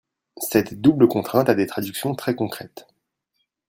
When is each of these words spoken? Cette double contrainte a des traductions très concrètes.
Cette 0.39 0.81
double 0.81 1.07
contrainte 1.07 1.47
a 1.49 1.53
des 1.53 1.67
traductions 1.67 2.15
très 2.15 2.33
concrètes. 2.33 2.87